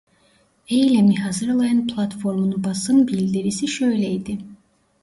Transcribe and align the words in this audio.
Eylemi 0.67 1.15
hazırlayan 1.19 1.87
platformun 1.87 2.63
basın 2.63 3.07
bildirisi 3.07 3.67
şöyleydi: 3.67 4.37